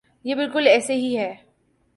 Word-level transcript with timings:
یہ 0.23 0.35
بالکل 0.35 0.67
ایسے 0.67 0.93
ہی 0.93 1.17
ہے۔ 1.17 1.33